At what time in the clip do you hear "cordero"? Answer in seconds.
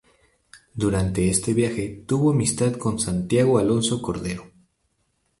4.01-4.51